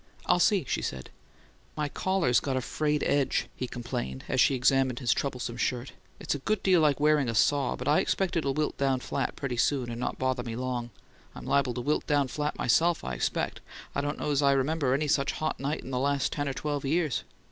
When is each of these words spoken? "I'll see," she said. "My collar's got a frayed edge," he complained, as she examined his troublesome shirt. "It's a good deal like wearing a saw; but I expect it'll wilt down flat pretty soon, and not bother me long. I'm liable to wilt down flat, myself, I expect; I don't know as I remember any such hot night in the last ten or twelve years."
"I'll 0.25 0.39
see," 0.39 0.65
she 0.67 0.81
said. 0.81 1.11
"My 1.77 1.87
collar's 1.87 2.39
got 2.39 2.57
a 2.57 2.61
frayed 2.61 3.03
edge," 3.03 3.45
he 3.55 3.67
complained, 3.67 4.23
as 4.27 4.41
she 4.41 4.55
examined 4.55 4.97
his 4.97 5.13
troublesome 5.13 5.57
shirt. 5.57 5.91
"It's 6.19 6.33
a 6.33 6.39
good 6.39 6.63
deal 6.63 6.81
like 6.81 6.99
wearing 6.99 7.29
a 7.29 7.35
saw; 7.35 7.75
but 7.75 7.87
I 7.87 7.99
expect 7.99 8.35
it'll 8.35 8.55
wilt 8.55 8.79
down 8.79 9.01
flat 9.01 9.35
pretty 9.35 9.57
soon, 9.57 9.91
and 9.91 9.99
not 9.99 10.17
bother 10.17 10.41
me 10.41 10.55
long. 10.55 10.89
I'm 11.35 11.45
liable 11.45 11.75
to 11.75 11.81
wilt 11.81 12.07
down 12.07 12.29
flat, 12.29 12.57
myself, 12.57 13.03
I 13.03 13.13
expect; 13.13 13.59
I 13.93 14.01
don't 14.01 14.17
know 14.17 14.31
as 14.31 14.41
I 14.41 14.53
remember 14.53 14.95
any 14.95 15.07
such 15.07 15.33
hot 15.33 15.59
night 15.59 15.81
in 15.83 15.91
the 15.91 15.99
last 15.99 16.31
ten 16.31 16.47
or 16.49 16.53
twelve 16.53 16.83
years." 16.83 17.23